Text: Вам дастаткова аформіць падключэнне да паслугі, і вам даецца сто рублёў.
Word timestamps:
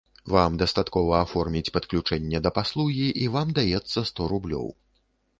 Вам 0.33 0.53
дастаткова 0.59 1.17
аформіць 1.25 1.73
падключэнне 1.75 2.41
да 2.47 2.51
паслугі, 2.55 3.07
і 3.25 3.27
вам 3.35 3.53
даецца 3.59 3.99
сто 4.11 4.21
рублёў. 4.33 4.65